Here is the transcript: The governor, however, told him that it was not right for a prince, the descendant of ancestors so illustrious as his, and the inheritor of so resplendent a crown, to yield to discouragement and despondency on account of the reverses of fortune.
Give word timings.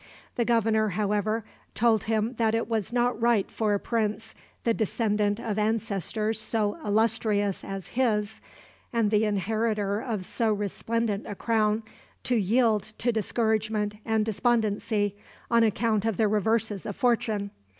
The 0.35 0.45
governor, 0.45 0.87
however, 0.89 1.45
told 1.75 2.05
him 2.05 2.33
that 2.39 2.55
it 2.55 2.67
was 2.67 2.91
not 2.91 3.21
right 3.21 3.51
for 3.51 3.75
a 3.75 3.79
prince, 3.79 4.33
the 4.63 4.73
descendant 4.73 5.39
of 5.39 5.59
ancestors 5.59 6.41
so 6.41 6.79
illustrious 6.83 7.63
as 7.63 7.89
his, 7.89 8.41
and 8.91 9.11
the 9.11 9.25
inheritor 9.25 9.99
of 9.99 10.25
so 10.25 10.51
resplendent 10.51 11.27
a 11.27 11.35
crown, 11.35 11.83
to 12.23 12.35
yield 12.35 12.93
to 12.97 13.11
discouragement 13.11 13.93
and 14.03 14.25
despondency 14.25 15.17
on 15.51 15.61
account 15.61 16.03
of 16.05 16.17
the 16.17 16.27
reverses 16.27 16.87
of 16.87 16.95
fortune. 16.95 17.51